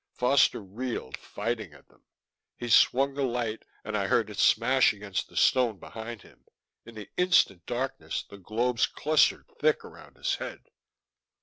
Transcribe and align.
Foster 0.15 0.61
reeled, 0.63 1.15
fighting 1.15 1.73
at 1.73 1.87
them. 1.87 2.01
He 2.57 2.69
swung 2.69 3.13
the 3.13 3.21
light 3.21 3.61
and 3.83 3.95
I 3.95 4.07
heard 4.07 4.31
it 4.31 4.39
smash 4.39 4.93
against 4.93 5.29
the 5.29 5.37
stone 5.37 5.77
behind 5.77 6.23
him. 6.23 6.43
In 6.87 6.95
the 6.95 7.11
instant 7.17 7.67
darkness, 7.67 8.23
the 8.23 8.39
globes 8.39 8.87
clustered 8.87 9.45
thick 9.59 9.85
around 9.85 10.17
his 10.17 10.37
head. 10.37 10.71